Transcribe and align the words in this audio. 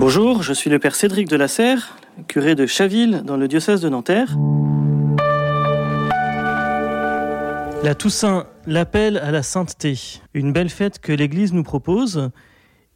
Bonjour, 0.00 0.44
je 0.44 0.52
suis 0.52 0.70
le 0.70 0.78
père 0.78 0.94
Cédric 0.94 1.28
de 1.28 1.34
la 1.34 1.48
Serre, 1.48 1.98
curé 2.28 2.54
de 2.54 2.66
Chaville 2.66 3.22
dans 3.24 3.36
le 3.36 3.48
diocèse 3.48 3.80
de 3.80 3.88
Nanterre. 3.88 4.36
La 7.82 7.96
Toussaint, 7.96 8.46
l'appel 8.64 9.18
à 9.18 9.32
la 9.32 9.42
sainteté, 9.42 10.20
une 10.34 10.52
belle 10.52 10.70
fête 10.70 11.00
que 11.00 11.12
l'Église 11.12 11.52
nous 11.52 11.64
propose 11.64 12.30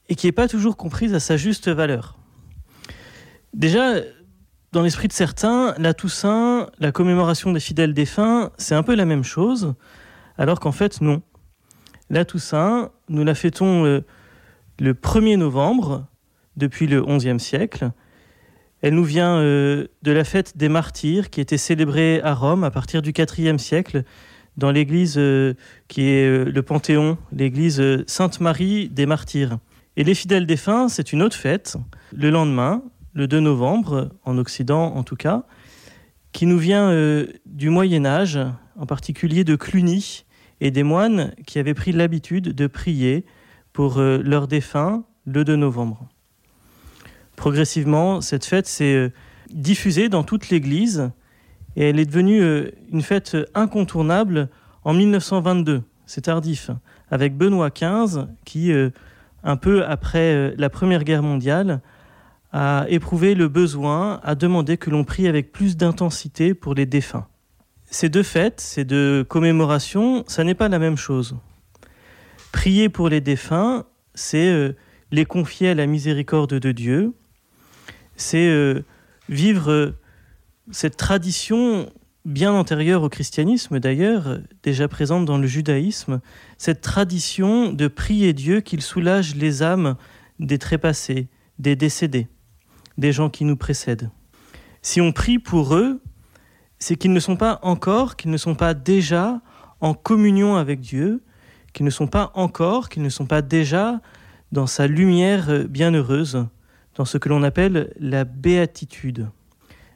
et 0.09 0.15
qui 0.15 0.29
n'est 0.29 0.33
pas 0.33 0.47
toujours 0.47 0.77
comprise 0.77 1.13
à 1.13 1.19
sa 1.19 1.37
juste 1.37 1.69
valeur. 1.69 2.19
Déjà, 3.53 3.95
dans 4.71 4.83
l'esprit 4.83 5.09
de 5.09 5.13
certains, 5.13 5.75
la 5.79 5.95
Toussaint, 5.95 6.71
la 6.79 6.93
commémoration 6.93 7.51
des 7.53 7.61
fidèles 7.61 7.95
défunts, 7.95 8.53
c'est 8.59 8.77
un 8.77 8.85
peu 8.85 8.95
la 8.95 9.07
même 9.07 9.25
chose, 9.25 9.75
alors 10.39 10.61
qu'en 10.61 10.73
fait 10.73 11.01
non. 11.01 11.21
La 12.11 12.25
Toussaint, 12.25 12.93
nous 13.09 13.25
la 13.25 13.35
fêtons 13.35 14.03
le 14.79 14.95
1er 14.95 15.37
novembre, 15.37 16.07
depuis 16.57 16.87
le 16.87 17.03
XIe 17.03 17.41
siècle. 17.41 17.91
Elle 18.83 18.95
nous 18.95 19.05
vient 19.05 19.37
euh, 19.37 19.87
de 20.03 20.11
la 20.11 20.25
fête 20.25 20.57
des 20.57 20.69
martyrs 20.69 21.31
qui 21.31 21.41
était 21.41 21.57
célébrée 21.57 22.21
à 22.23 22.35
Rome 22.35 22.65
à 22.65 22.71
partir 22.71 23.01
du 23.01 23.13
IVe 23.17 23.59
siècle 23.59 24.03
dans 24.57 24.73
l'église 24.73 25.15
euh, 25.19 25.55
qui 25.87 26.09
est 26.09 26.27
euh, 26.27 26.45
le 26.45 26.63
Panthéon, 26.63 27.17
l'église 27.33 27.81
Sainte-Marie 28.09 28.89
des 28.89 29.07
martyrs. 29.07 29.59
Et 29.97 30.05
les 30.05 30.15
fidèles 30.15 30.47
défunts, 30.47 30.89
c'est 30.89 31.13
une 31.13 31.23
autre 31.23 31.37
fête, 31.37 31.77
le 32.13 32.31
lendemain, 32.31 32.83
le 33.15 33.29
2 33.29 33.41
novembre, 33.41 34.11
en 34.25 34.37
Occident 34.37 34.95
en 34.97 35.05
tout 35.05 35.17
cas, 35.17 35.45
qui 36.33 36.47
nous 36.47 36.59
vient 36.59 36.91
du 37.45 37.69
Moyen 37.69 38.07
Âge, 38.07 38.39
en 38.77 38.87
particulier 38.87 39.45
de 39.45 39.55
Cluny, 39.55 40.25
et 40.63 40.71
des 40.71 40.83
moines 40.83 41.35
qui 41.47 41.59
avaient 41.59 41.75
pris 41.75 41.93
l'habitude 41.93 42.55
de 42.55 42.67
prier 42.67 43.27
pour 43.75 44.01
leurs 44.01 44.49
défunts 44.49 45.05
le 45.27 45.45
2 45.45 45.57
novembre 45.57 46.09
progressivement, 47.37 48.21
cette 48.21 48.45
fête 48.45 48.67
s'est 48.67 48.95
euh, 48.95 49.13
diffusée 49.51 50.09
dans 50.09 50.23
toute 50.23 50.51
l'Église 50.51 51.11
et 51.77 51.89
elle 51.89 51.99
est 51.99 52.07
devenue 52.07 52.43
euh, 52.43 52.71
une 52.93 53.03
fête 53.03 53.37
incontournable 53.55 54.49
en 54.85 54.93
1922. 54.93 55.83
C'est 56.07 56.23
tardif, 56.23 56.71
avec 57.11 57.37
Benoît 57.37 57.71
XV 57.71 58.27
qui, 58.45 58.73
euh, 58.73 58.91
un 59.45 59.57
peu 59.57 59.85
après 59.85 60.55
la 60.57 60.71
Première 60.71 61.05
Guerre 61.05 61.23
mondiale, 61.23 61.81
a 62.53 62.85
éprouvé 62.89 63.35
le 63.35 63.49
besoin, 63.49 64.21
a 64.23 64.35
demandé 64.35 64.77
que 64.77 64.91
l'on 64.91 65.05
prie 65.05 65.27
avec 65.27 65.53
plus 65.53 65.77
d'intensité 65.77 66.53
pour 66.53 66.75
les 66.75 66.85
défunts. 66.85 67.27
Ces 67.85 68.11
deux 68.11 68.23
fêtes, 68.23 68.61
ces 68.61 68.85
deux 68.85 69.25
commémorations, 69.25 70.25
ça 70.27 70.45
n'est 70.45 70.55
pas 70.55 70.69
la 70.69 70.79
même 70.79 70.99
chose. 70.99 71.37
Prier 72.53 72.91
pour 72.91 73.09
les 73.09 73.23
défunts, 73.23 73.85
c'est 74.15 74.75
les 75.11 75.25
confier 75.25 75.71
à 75.71 75.75
la 75.75 75.87
miséricorde 75.87 76.55
de 76.55 76.73
Dieu, 76.73 77.15
c'est 78.23 78.49
euh, 78.49 78.85
vivre 79.29 79.71
euh, 79.71 79.99
cette 80.71 80.97
tradition 80.97 81.91
bien 82.25 82.53
antérieure 82.53 83.03
au 83.03 83.09
christianisme 83.09 83.81
d'ailleurs, 83.81 84.39
déjà 84.63 84.87
présente 84.87 85.25
dans 85.25 85.39
le 85.39 85.47
judaïsme, 85.47 86.21
cette 86.57 86.81
tradition 86.81 87.73
de 87.73 87.89
prier 87.89 88.33
Dieu 88.33 88.61
qu'il 88.61 88.81
soulage 88.81 89.35
les 89.35 89.63
âmes 89.63 89.97
des 90.39 90.59
trépassés, 90.59 91.29
des 91.59 91.75
décédés, 91.75 92.29
des 92.97 93.13
gens 93.13 93.29
qui 93.29 93.45
nous 93.45 93.57
précèdent. 93.57 94.11
Si 94.83 95.01
on 95.01 95.13
prie 95.13 95.41
pour 95.41 95.75
eux, 95.75 96.01
c'est 96.79 96.97
qu'ils 96.97 97.13
ne 97.13 97.21
sont 97.21 97.37
pas 97.37 97.59
encore, 97.63 98.17
qu'ils 98.17 98.31
ne 98.31 98.37
sont 98.37 98.55
pas 98.55 98.73
déjà 98.73 99.41
en 99.81 99.95
communion 99.95 100.57
avec 100.57 100.81
Dieu, 100.81 101.25
qu'ils 101.73 101.85
ne 101.85 101.91
sont 101.91 102.07
pas 102.07 102.31
encore, 102.35 102.89
qu'ils 102.89 103.03
ne 103.03 103.09
sont 103.09 103.27
pas 103.27 103.43
déjà 103.43 104.01
dans 104.53 104.69
sa 104.69 104.87
lumière 104.87 105.67
bienheureuse 105.69 106.47
dans 106.95 107.05
ce 107.05 107.19
que 107.19 107.29
l'on 107.29 107.43
appelle 107.43 107.93
la 107.99 108.25
béatitude. 108.25 109.29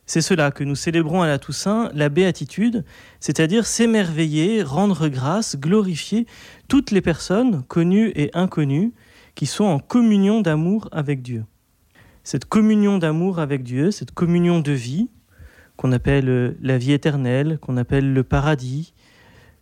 C'est 0.07 0.21
cela 0.21 0.53
que 0.53 0.63
nous 0.63 0.77
célébrons 0.77 1.23
à 1.23 1.27
la 1.27 1.39
Toussaint, 1.39 1.91
la 1.93 2.09
béatitude, 2.09 2.85
c'est-à-dire 3.19 3.67
s'émerveiller, 3.67 4.63
rendre 4.63 5.09
grâce, 5.09 5.57
glorifier 5.57 6.27
toutes 6.69 6.93
les 6.93 7.01
personnes, 7.01 7.65
connues 7.65 8.13
et 8.15 8.31
inconnues, 8.33 8.93
qui 9.35 9.47
sont 9.47 9.65
en 9.65 9.81
communion 9.81 10.41
d'amour 10.41 10.89
avec 10.93 11.23
Dieu. 11.23 11.45
Cette 12.23 12.45
communion 12.45 12.99
d'amour 12.99 13.41
avec 13.41 13.65
Dieu, 13.65 13.91
cette 13.91 14.13
communion 14.13 14.61
de 14.61 14.73
vie, 14.73 15.09
qu'on 15.77 15.93
appelle 15.93 16.57
la 16.63 16.79
vie 16.79 16.93
éternelle, 16.93 17.59
qu'on 17.61 17.77
appelle 17.77 18.13
le 18.13 18.23
paradis, 18.23 18.95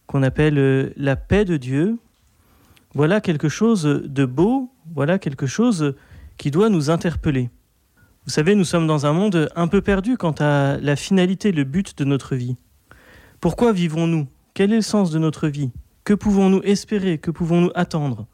qu'on 0.06 0.23
appelle 0.23 0.93
la 0.97 1.17
paix 1.17 1.44
de 1.44 1.56
Dieu, 1.56 1.99
voilà 2.94 3.21
quelque 3.21 3.49
chose 3.49 3.83
de 3.83 4.25
beau, 4.25 4.71
voilà 4.94 5.19
quelque 5.19 5.47
chose 5.47 5.94
qui 6.37 6.50
doit 6.50 6.69
nous 6.69 6.91
interpeller. 6.91 7.50
Vous 8.25 8.31
savez, 8.31 8.55
nous 8.55 8.65
sommes 8.65 8.87
dans 8.87 9.06
un 9.06 9.12
monde 9.12 9.50
un 9.55 9.69
peu 9.69 9.83
perdu 9.83 10.17
quant 10.17 10.34
à 10.39 10.78
la 10.78 10.97
finalité, 10.97 11.53
le 11.53 11.65
but 11.65 11.97
de 11.99 12.05
notre 12.05 12.37
vie. 12.37 12.56
Pourquoi 13.41 13.72
vivons-nous? 13.72 14.27
Quel 14.55 14.73
est 14.73 14.77
le 14.77 14.83
sens 14.83 15.11
de 15.11 15.19
notre 15.19 15.49
vie? 15.49 15.71
Que 16.05 16.15
pouvons-nous 16.15 16.62
espérer? 16.62 17.19
Que 17.19 17.31
pouvons-nous 17.31 17.71
attendre? 17.75 18.27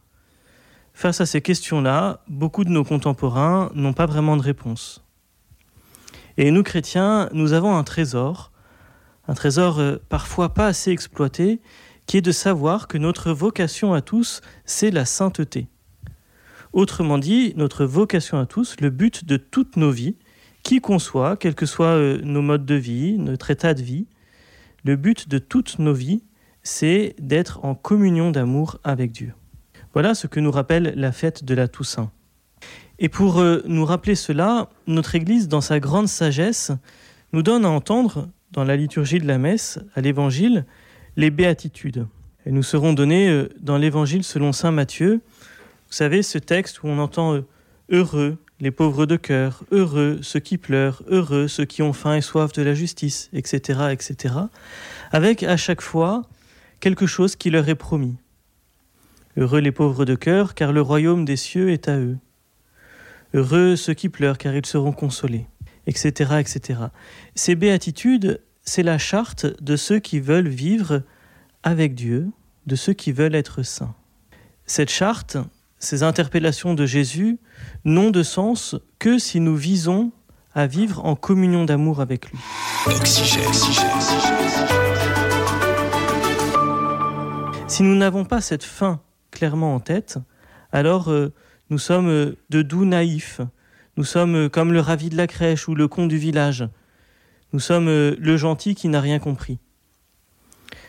Face 0.92 1.20
à 1.20 1.26
ces 1.26 1.40
questions-là, 1.40 2.22
beaucoup 2.28 2.64
de 2.64 2.70
nos 2.70 2.84
contemporains 2.84 3.70
n'ont 3.74 3.92
pas 3.92 4.06
vraiment 4.06 4.36
de 4.36 4.42
réponse. 4.42 5.04
Et 6.36 6.50
nous, 6.50 6.62
chrétiens, 6.62 7.28
nous 7.32 7.52
avons 7.52 7.76
un 7.76 7.84
trésor, 7.84 8.52
un 9.26 9.34
trésor 9.34 9.78
euh, 9.80 9.96
parfois 10.08 10.54
pas 10.54 10.66
assez 10.66 10.90
exploité, 10.90 11.60
qui 12.06 12.16
est 12.16 12.22
de 12.22 12.32
savoir 12.32 12.88
que 12.88 12.98
notre 12.98 13.32
vocation 13.32 13.94
à 13.94 14.02
tous, 14.02 14.40
c'est 14.64 14.90
la 14.90 15.04
sainteté. 15.04 15.68
Autrement 16.72 17.18
dit, 17.18 17.52
notre 17.56 17.84
vocation 17.84 18.38
à 18.38 18.46
tous, 18.46 18.76
le 18.80 18.90
but 18.90 19.24
de 19.24 19.36
toutes 19.36 19.76
nos 19.76 19.90
vies, 19.90 20.16
qui 20.62 20.80
qu'on 20.80 20.98
soit, 20.98 21.36
quels 21.36 21.54
que 21.54 21.66
soient 21.66 21.96
euh, 21.96 22.20
nos 22.22 22.42
modes 22.42 22.66
de 22.66 22.74
vie, 22.74 23.18
notre 23.18 23.50
état 23.50 23.74
de 23.74 23.82
vie, 23.82 24.06
le 24.84 24.96
but 24.96 25.28
de 25.28 25.38
toutes 25.38 25.78
nos 25.78 25.92
vies, 25.92 26.22
c'est 26.62 27.14
d'être 27.18 27.64
en 27.64 27.74
communion 27.74 28.30
d'amour 28.30 28.78
avec 28.84 29.12
Dieu. 29.12 29.32
Voilà 29.92 30.14
ce 30.14 30.26
que 30.26 30.38
nous 30.38 30.50
rappelle 30.50 30.92
la 30.96 31.12
fête 31.12 31.44
de 31.44 31.54
la 31.54 31.66
Toussaint. 31.66 32.10
Et 32.98 33.08
pour 33.08 33.40
euh, 33.40 33.62
nous 33.66 33.84
rappeler 33.84 34.14
cela, 34.14 34.68
notre 34.86 35.14
Église, 35.14 35.48
dans 35.48 35.62
sa 35.62 35.80
grande 35.80 36.08
sagesse, 36.08 36.70
nous 37.32 37.42
donne 37.42 37.64
à 37.64 37.70
entendre, 37.70 38.28
dans 38.52 38.64
la 38.64 38.76
liturgie 38.76 39.18
de 39.18 39.26
la 39.26 39.38
messe, 39.38 39.78
à 39.94 40.00
l'Évangile, 40.00 40.66
les 41.16 41.30
béatitudes. 41.30 42.06
Elles 42.44 42.54
nous 42.54 42.62
seront 42.62 42.92
données 42.92 43.28
euh, 43.28 43.48
dans 43.60 43.78
l'Évangile 43.78 44.22
selon 44.22 44.52
Saint 44.52 44.70
Matthieu, 44.70 45.20
vous 45.90 45.96
savez, 45.96 46.22
ce 46.22 46.38
texte 46.38 46.84
où 46.84 46.86
on 46.86 46.98
entend 46.98 47.34
euh, 47.34 47.46
heureux 47.90 48.38
les 48.60 48.70
pauvres 48.70 49.06
de 49.06 49.16
cœur, 49.16 49.64
heureux 49.72 50.20
ceux 50.22 50.38
qui 50.38 50.56
pleurent, 50.56 51.02
heureux 51.08 51.48
ceux 51.48 51.64
qui 51.64 51.82
ont 51.82 51.92
faim 51.92 52.14
et 52.14 52.20
soif 52.20 52.52
de 52.52 52.62
la 52.62 52.74
justice, 52.74 53.28
etc., 53.32 53.88
etc., 53.90 54.34
avec 55.10 55.42
à 55.42 55.56
chaque 55.56 55.80
fois 55.80 56.22
quelque 56.78 57.06
chose 57.06 57.34
qui 57.34 57.50
leur 57.50 57.68
est 57.68 57.74
promis. 57.74 58.16
Heureux 59.36 59.58
les 59.58 59.72
pauvres 59.72 60.04
de 60.04 60.14
cœur, 60.14 60.54
car 60.54 60.72
le 60.72 60.80
royaume 60.80 61.24
des 61.24 61.36
cieux 61.36 61.70
est 61.70 61.88
à 61.88 61.98
eux. 61.98 62.18
Heureux 63.34 63.74
ceux 63.74 63.94
qui 63.94 64.08
pleurent, 64.08 64.38
car 64.38 64.54
ils 64.54 64.66
seront 64.66 64.92
consolés, 64.92 65.46
etc., 65.88 66.34
etc. 66.38 66.80
Ces 67.34 67.56
béatitudes, 67.56 68.40
c'est 68.62 68.84
la 68.84 68.98
charte 68.98 69.60
de 69.60 69.74
ceux 69.74 69.98
qui 69.98 70.20
veulent 70.20 70.48
vivre 70.48 71.02
avec 71.64 71.96
Dieu, 71.96 72.28
de 72.66 72.76
ceux 72.76 72.92
qui 72.92 73.10
veulent 73.10 73.34
être 73.34 73.64
saints. 73.64 73.96
Cette 74.66 74.90
charte, 74.90 75.36
ces 75.80 76.02
interpellations 76.02 76.74
de 76.74 76.84
Jésus 76.84 77.38
n'ont 77.84 78.10
de 78.10 78.22
sens 78.22 78.76
que 78.98 79.18
si 79.18 79.40
nous 79.40 79.56
visons 79.56 80.12
à 80.54 80.66
vivre 80.66 81.04
en 81.04 81.16
communion 81.16 81.64
d'amour 81.64 82.00
avec 82.00 82.30
lui. 82.30 82.38
Si 87.66 87.82
nous 87.82 87.96
n'avons 87.96 88.24
pas 88.24 88.40
cette 88.40 88.64
fin 88.64 89.00
clairement 89.30 89.74
en 89.74 89.80
tête, 89.80 90.18
alors 90.70 91.10
euh, 91.10 91.32
nous 91.70 91.78
sommes 91.78 92.08
euh, 92.08 92.36
de 92.50 92.62
doux 92.62 92.84
naïfs, 92.84 93.40
nous 93.96 94.04
sommes 94.04 94.34
euh, 94.34 94.48
comme 94.48 94.72
le 94.72 94.80
ravi 94.80 95.08
de 95.08 95.16
la 95.16 95.26
crèche 95.26 95.66
ou 95.66 95.74
le 95.74 95.88
con 95.88 96.06
du 96.06 96.18
village, 96.18 96.68
nous 97.52 97.60
sommes 97.60 97.86
le 97.88 98.36
gentil 98.36 98.76
qui 98.76 98.86
n'a 98.88 99.00
rien 99.00 99.18
compris. 99.18 99.58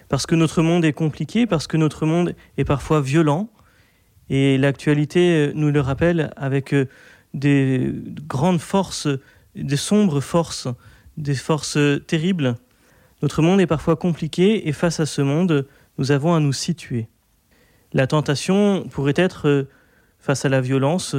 Parce 0.10 0.28
que 0.28 0.36
notre 0.36 0.62
monde 0.62 0.86
est 0.86 0.94
compliqué, 0.94 1.48
parce 1.48 1.66
que 1.66 1.78
notre 1.78 2.06
monde 2.06 2.36
est 2.58 2.66
parfois 2.66 3.02
violent, 3.02 3.50
et 4.32 4.58
l'actualité 4.58 5.36
euh, 5.36 5.52
nous 5.54 5.72
le 5.72 5.82
rappelle 5.82 6.32
avec 6.38 6.74
euh, 6.74 6.88
des 7.34 7.94
grandes 8.28 8.62
forces, 8.62 9.10
des 9.56 9.76
sombres 9.76 10.22
forces, 10.22 10.70
des 11.18 11.36
forces 11.36 11.78
terribles. 12.08 12.56
Notre 13.22 13.42
monde 13.42 13.60
est 13.60 13.68
parfois 13.68 13.98
compliqué 13.98 14.70
et 14.70 14.72
face 14.72 15.02
à 15.02 15.06
ce 15.06 15.22
monde, 15.22 15.68
nous 15.98 16.14
avons 16.14 16.34
à 16.34 16.40
nous 16.40 16.54
situer. 16.54 17.10
La 17.92 18.08
tentation 18.08 18.88
pourrait 18.90 19.14
être, 19.18 19.50
euh, 19.50 19.70
face 20.18 20.46
à 20.46 20.50
la 20.50 20.62
violence, 20.62 21.18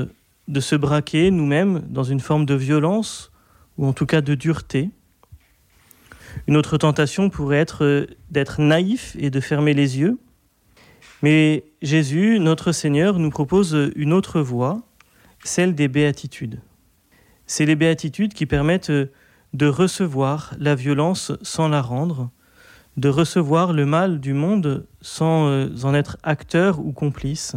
de 0.49 0.61
se 0.61 0.75
braquer 0.75 1.31
nous-mêmes 1.31 1.83
dans 1.91 2.05
une 2.05 2.21
forme 2.21 2.47
de 2.47 2.55
violence 2.55 3.31
ou 3.77 3.87
en 3.87 3.93
tout 3.93 4.07
cas 4.07 4.23
de 4.23 4.35
dureté. 4.35 4.89
Une 6.47 6.57
autre 6.57 6.79
tentation 6.79 7.29
pourrait 7.29 7.59
être 7.59 8.07
d'être 8.31 8.63
naïf 8.63 9.15
et 9.19 9.29
de 9.29 9.41
fermer 9.41 9.75
les 9.75 9.99
yeux 9.99 10.19
mais 11.23 11.65
Jésus, 11.81 12.39
notre 12.41 12.73
Seigneur, 12.73 13.19
nous 13.19 13.31
propose 13.31 13.93
une 13.97 14.13
autre 14.13 14.41
voie, 14.41 14.83
celle 15.45 15.75
des 15.75 15.89
béatitudes. 15.89 16.61
C'est 17.47 17.67
les 17.67 17.77
béatitudes 17.77 18.35
qui 18.35 18.47
permettent 18.47 18.93
de 19.53 19.67
recevoir 19.67 20.55
la 20.59 20.75
violence 20.75 21.33
sans 21.43 21.69
la 21.69 21.81
rendre, 21.81 22.31
de 22.97 23.09
recevoir 23.09 23.73
le 23.73 23.87
mal 23.87 24.21
du 24.21 24.35
monde 24.35 24.87
sans 25.01 25.49
euh, 25.49 25.69
en 25.83 25.95
être 25.95 26.19
acteur 26.23 26.79
ou 26.79 26.93
complice, 26.93 27.57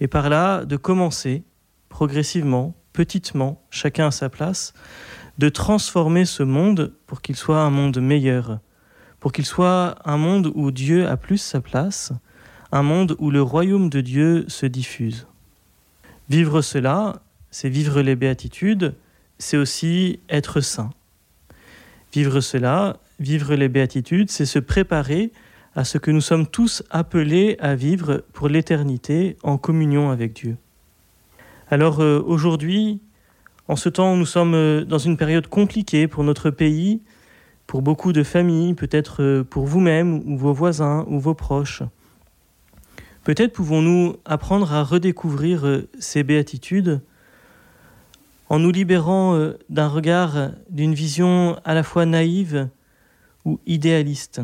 et 0.00 0.08
par 0.08 0.28
là 0.28 0.64
de 0.64 0.76
commencer 0.76 1.44
progressivement, 1.88 2.76
petitement, 2.92 3.64
chacun 3.70 4.08
à 4.08 4.10
sa 4.10 4.28
place, 4.28 4.72
de 5.38 5.48
transformer 5.48 6.24
ce 6.24 6.42
monde 6.42 6.92
pour 7.06 7.22
qu'il 7.22 7.36
soit 7.36 7.60
un 7.60 7.70
monde 7.70 7.98
meilleur, 7.98 8.60
pour 9.20 9.32
qu'il 9.32 9.46
soit 9.46 9.96
un 10.04 10.16
monde 10.16 10.52
où 10.54 10.70
Dieu 10.70 11.08
a 11.08 11.16
plus 11.16 11.38
sa 11.38 11.60
place, 11.60 12.12
un 12.72 12.82
monde 12.82 13.16
où 13.18 13.30
le 13.30 13.42
royaume 13.42 13.88
de 13.88 14.00
Dieu 14.00 14.44
se 14.48 14.66
diffuse. 14.66 15.26
Vivre 16.28 16.60
cela, 16.60 17.22
c'est 17.50 17.68
vivre 17.68 18.02
les 18.02 18.16
béatitudes, 18.16 18.94
c'est 19.38 19.56
aussi 19.56 20.20
être 20.28 20.60
saint. 20.60 20.90
Vivre 22.12 22.40
cela, 22.40 22.98
vivre 23.20 23.54
les 23.54 23.68
béatitudes, 23.68 24.30
c'est 24.30 24.46
se 24.46 24.58
préparer 24.58 25.32
à 25.74 25.84
ce 25.84 25.98
que 25.98 26.10
nous 26.10 26.20
sommes 26.20 26.46
tous 26.46 26.82
appelés 26.90 27.56
à 27.60 27.74
vivre 27.74 28.24
pour 28.32 28.48
l'éternité 28.48 29.36
en 29.42 29.58
communion 29.58 30.10
avec 30.10 30.32
Dieu. 30.32 30.56
Alors 31.70 32.00
euh, 32.00 32.22
aujourd'hui, 32.26 33.00
en 33.68 33.76
ce 33.76 33.88
temps 33.88 34.14
où 34.14 34.16
nous 34.16 34.26
sommes 34.26 34.54
euh, 34.54 34.84
dans 34.84 34.98
une 34.98 35.16
période 35.16 35.46
compliquée 35.46 36.08
pour 36.08 36.24
notre 36.24 36.50
pays, 36.50 37.00
pour 37.66 37.82
beaucoup 37.82 38.12
de 38.12 38.22
familles, 38.22 38.74
peut-être 38.74 39.22
euh, 39.22 39.44
pour 39.44 39.66
vous-même 39.66 40.22
ou 40.26 40.38
vos 40.38 40.54
voisins 40.54 41.04
ou 41.08 41.20
vos 41.20 41.34
proches, 41.34 41.82
peut-être 43.24 43.52
pouvons-nous 43.52 44.16
apprendre 44.24 44.72
à 44.72 44.82
redécouvrir 44.82 45.82
ces 45.98 46.22
béatitudes 46.22 47.00
en 48.48 48.58
nous 48.58 48.70
libérant 48.70 49.38
d'un 49.68 49.88
regard, 49.88 50.50
d'une 50.70 50.94
vision 50.94 51.58
à 51.64 51.74
la 51.74 51.82
fois 51.82 52.06
naïve 52.06 52.68
ou 53.44 53.60
idéaliste. 53.66 54.40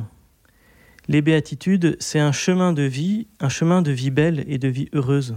Les 1.09 1.23
béatitudes, 1.23 1.97
c'est 2.01 2.19
un 2.19 2.33
chemin 2.33 2.73
de 2.73 2.83
vie, 2.83 3.27
un 3.41 3.49
chemin 3.49 3.83
de 3.83 3.93
vie 3.93 4.11
belle 4.11 4.45
et 4.49 4.59
de 4.59 4.69
vie 4.69 4.89
heureuse. 4.93 5.37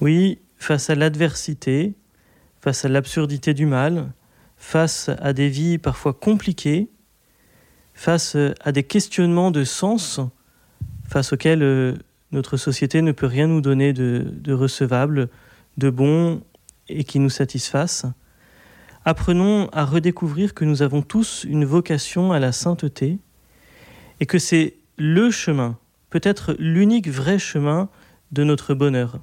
Oui, 0.00 0.38
face 0.58 0.90
à 0.90 0.94
l'adversité, 0.94 1.94
face 2.60 2.84
à 2.84 2.88
l'absurdité 2.88 3.54
du 3.54 3.66
mal, 3.66 4.12
face 4.56 5.10
à 5.20 5.32
des 5.32 5.48
vies 5.48 5.78
parfois 5.78 6.12
compliquées, 6.12 6.88
face 7.94 8.36
à 8.60 8.72
des 8.72 8.82
questionnements 8.82 9.50
de 9.50 9.64
sens, 9.64 10.20
face 11.08 11.32
auxquels 11.32 11.62
euh, 11.62 11.94
notre 12.30 12.56
société 12.56 13.02
ne 13.02 13.12
peut 13.12 13.26
rien 13.26 13.46
nous 13.46 13.60
donner 13.60 13.92
de 13.92 14.52
recevable, 14.52 15.28
de 15.78 15.90
bon 15.90 16.42
et 16.88 17.04
qui 17.04 17.18
nous 17.18 17.30
satisfasse, 17.30 18.06
apprenons 19.04 19.68
à 19.72 19.84
redécouvrir 19.84 20.54
que 20.54 20.64
nous 20.64 20.82
avons 20.82 21.02
tous 21.02 21.44
une 21.44 21.64
vocation 21.64 22.32
à 22.32 22.38
la 22.38 22.52
sainteté 22.52 23.18
et 24.20 24.26
que 24.26 24.38
c'est 24.38 24.74
le 24.96 25.30
chemin, 25.30 25.78
peut-être 26.10 26.54
l'unique 26.58 27.08
vrai 27.08 27.38
chemin 27.38 27.88
de 28.32 28.44
notre 28.44 28.74
bonheur, 28.74 29.20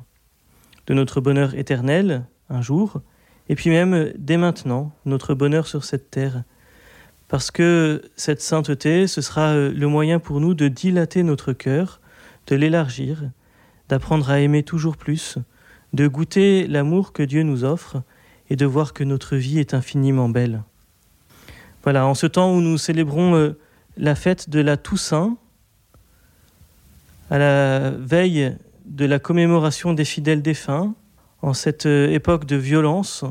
de 0.88 0.94
notre 0.94 1.22
bonheur 1.22 1.54
éternel 1.56 2.26
un 2.50 2.62
jour, 2.62 3.02
et 3.50 3.56
puis 3.56 3.70
même 3.70 4.14
dès 4.18 4.38
maintenant, 4.38 4.92
notre 5.06 5.34
bonheur 5.34 5.68
sur 5.68 5.84
cette 5.84 6.10
terre. 6.10 6.44
Parce 7.28 7.52
que 7.52 8.04
cette 8.16 8.42
sainteté, 8.42 9.08
ce 9.08 9.22
sera 9.22 9.50
euh, 9.50 9.74
le 9.74 9.88
moyen 9.88 10.20
pour 10.20 10.40
nous 10.40 10.54
de 10.54 10.68
dilater 10.68 11.24
notre 11.24 11.54
cœur, 11.54 12.00
de 12.48 12.56
l'élargir, 12.56 13.24
d'apprendre 13.90 14.30
à 14.30 14.40
aimer 14.40 14.64
toujours 14.64 14.98
plus, 14.98 15.38
de 15.94 16.08
goûter 16.08 16.68
l'amour 16.68 17.14
que 17.14 17.24
Dieu 17.24 17.44
nous 17.44 17.64
offre, 17.64 18.04
et 18.50 18.56
de 18.56 18.66
voir 18.66 18.94
que 18.94 19.04
notre 19.04 19.36
vie 19.38 19.60
est 19.60 19.74
infiniment 19.74 20.30
belle. 20.30 20.64
Voilà, 21.84 22.06
en 22.06 22.14
ce 22.14 22.28
temps 22.28 22.54
où 22.54 22.62
nous 22.62 22.78
célébrons 22.78 23.36
euh, 23.36 23.58
la 23.98 24.16
fête 24.16 24.50
de 24.50 24.60
la 24.60 24.78
Toussaint, 24.78 25.38
à 27.32 27.40
la 27.40 27.90
veille 27.92 28.56
de 28.86 29.06
la 29.06 29.18
commémoration 29.18 29.94
des 29.94 30.06
fidèles 30.06 30.44
défunts, 30.44 30.94
en 31.42 31.54
cette 31.54 31.86
euh, 31.86 32.10
époque 32.12 32.46
de 32.46 32.56
violence, 32.56 33.24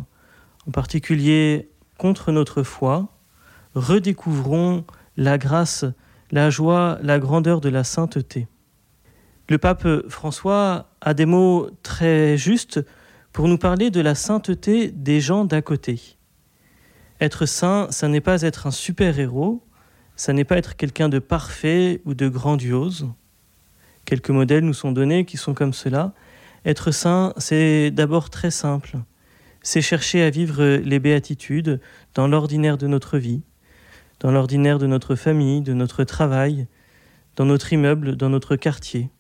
en 0.67 0.71
particulier 0.73 1.69
contre 1.99 2.33
notre 2.33 2.63
foi, 2.63 3.09
redécouvrons 3.75 4.85
la 5.17 5.39
grâce, 5.39 5.85
la 6.31 6.51
joie, 6.51 6.99
la 7.03 7.19
grandeur 7.19 7.61
de 7.61 7.69
la 7.69 7.85
sainteté. 7.85 8.49
Le 9.49 9.59
pape 9.59 9.87
François 10.09 10.91
a 11.01 11.15
des 11.15 11.27
mots 11.27 11.69
très 11.83 12.39
justes 12.39 12.81
pour 13.33 13.49
nous 13.49 13.59
parler 13.59 13.91
de 13.91 14.01
la 14.01 14.15
sainteté 14.15 14.91
des 14.91 15.21
gens 15.21 15.45
d'à 15.45 15.61
côté. 15.61 16.01
Être 17.21 17.47
saint, 17.47 17.89
ça 17.91 18.09
n'est 18.09 18.21
pas 18.21 18.43
être 18.43 18.67
un 18.67 18.71
super-héros, 18.71 19.63
ça 20.17 20.33
n'est 20.33 20.45
pas 20.45 20.57
être 20.57 20.77
quelqu'un 20.77 21.09
de 21.09 21.19
parfait 21.19 22.01
ou 22.05 22.15
de 22.15 22.29
grandiose. 22.29 23.09
Quelques 24.05 24.31
modèles 24.31 24.65
nous 24.65 24.75
sont 24.75 24.93
donnés 24.93 25.25
qui 25.25 25.37
sont 25.37 25.55
comme 25.55 25.73
cela. 25.73 26.13
Être 26.65 26.91
saint, 26.91 27.33
c'est 27.37 27.91
d'abord 27.91 28.31
très 28.31 28.51
simple. 28.51 28.99
C'est 29.63 29.83
chercher 29.83 30.23
à 30.23 30.31
vivre 30.31 30.63
les 30.65 30.99
béatitudes 30.99 31.81
dans 32.15 32.29
l'ordinaire 32.29 32.79
de 32.79 32.87
notre 32.87 33.19
vie, 33.19 33.43
dans 34.25 34.33
l'ordinaire 34.33 34.79
de 34.79 34.87
notre 34.87 35.17
famille, 35.17 35.61
de 35.61 35.75
notre 35.75 36.03
travail, 36.03 36.67
dans 37.37 37.45
notre 37.45 37.75
immeuble, 37.75 38.17
dans 38.17 38.31
notre 38.31 38.57
quartier. 38.57 39.11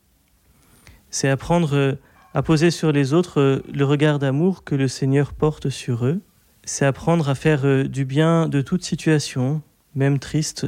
C'est 1.10 1.28
apprendre 1.28 1.98
à 2.32 2.42
poser 2.42 2.70
sur 2.70 2.90
les 2.90 3.12
autres 3.12 3.38
euh, 3.38 3.62
le 3.70 3.84
regard 3.84 4.18
d'amour 4.18 4.64
que 4.64 4.74
le 4.74 4.88
Seigneur 4.88 5.34
porte 5.34 5.68
sur 5.68 6.06
eux. 6.06 6.22
C'est 6.64 6.86
apprendre 6.86 7.28
à 7.28 7.34
faire 7.34 7.66
euh, 7.66 7.84
du 7.84 8.06
bien 8.06 8.48
de 8.48 8.62
toute 8.62 8.82
situation, 8.82 9.60
même 9.94 10.18
triste 10.18 10.66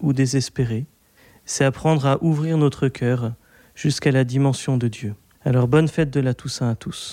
ou 0.00 0.12
désespérée. 0.12 0.86
C'est 1.44 1.64
apprendre 1.64 2.04
à 2.04 2.20
ouvrir 2.20 2.58
notre 2.58 2.88
cœur 2.88 3.32
jusqu'à 3.76 4.10
la 4.10 4.24
dimension 4.24 4.76
de 4.76 4.88
Dieu. 4.88 5.14
Alors 5.44 5.68
bonne 5.68 5.86
fête 5.86 6.10
de 6.10 6.18
la 6.18 6.34
Toussaint 6.34 6.68
à 6.68 6.74
tous. 6.74 7.06